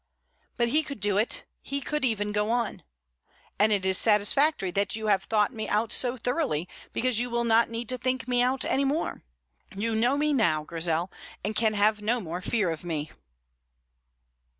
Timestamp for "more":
8.83-9.21, 12.19-12.41